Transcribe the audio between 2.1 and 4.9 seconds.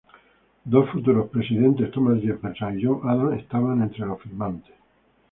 Jefferson y John Adams, estaban entre los firmantes.